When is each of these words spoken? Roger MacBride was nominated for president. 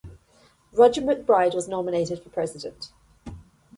Roger 0.73 0.99
MacBride 0.99 1.53
was 1.53 1.67
nominated 1.67 2.23
for 2.23 2.29
president. 2.29 2.89